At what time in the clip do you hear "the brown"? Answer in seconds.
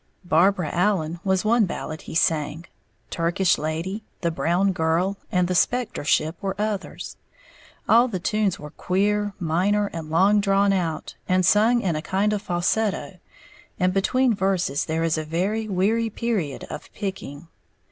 4.21-4.71